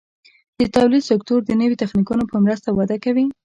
[0.59, 3.25] د تولید سکتور د نوي تخنیکونو په مرسته وده کوي.